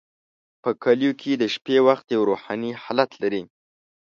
په 0.61 0.69
کلیو 0.83 1.13
کې 1.21 1.31
د 1.37 1.43
شپې 1.53 1.77
وخت 1.87 2.05
یو 2.15 2.21
روحاني 2.29 2.71
حالت 2.83 3.11
لري. 3.21 3.43